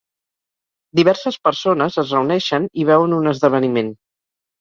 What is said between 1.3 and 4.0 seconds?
persones es reuneixen i veuen un esdeveniment.